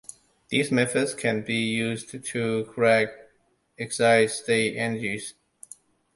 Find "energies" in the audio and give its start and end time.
4.75-5.35